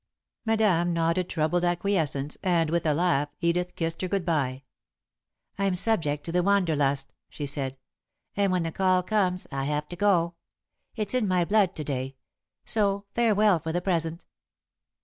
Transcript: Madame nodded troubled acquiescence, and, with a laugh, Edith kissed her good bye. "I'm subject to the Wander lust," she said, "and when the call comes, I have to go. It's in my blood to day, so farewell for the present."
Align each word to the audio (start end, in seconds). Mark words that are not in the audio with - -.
Madame 0.45 0.93
nodded 0.93 1.29
troubled 1.29 1.63
acquiescence, 1.63 2.35
and, 2.41 2.71
with 2.71 2.87
a 2.87 2.93
laugh, 2.95 3.29
Edith 3.39 3.75
kissed 3.75 4.01
her 4.01 4.07
good 4.07 4.25
bye. 4.25 4.63
"I'm 5.59 5.75
subject 5.75 6.23
to 6.23 6.31
the 6.31 6.41
Wander 6.41 6.75
lust," 6.75 7.13
she 7.29 7.45
said, 7.45 7.77
"and 8.35 8.51
when 8.51 8.63
the 8.63 8.71
call 8.71 9.03
comes, 9.03 9.45
I 9.51 9.65
have 9.65 9.87
to 9.89 9.95
go. 9.95 10.33
It's 10.95 11.13
in 11.13 11.27
my 11.27 11.45
blood 11.45 11.75
to 11.75 11.83
day, 11.83 12.15
so 12.65 13.05
farewell 13.13 13.59
for 13.59 13.71
the 13.71 13.79
present." 13.79 14.25